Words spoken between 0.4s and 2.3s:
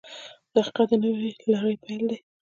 •دقیقه د نوې لارې پیل دی.